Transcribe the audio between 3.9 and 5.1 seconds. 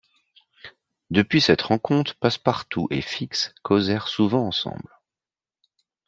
souvent ensemble.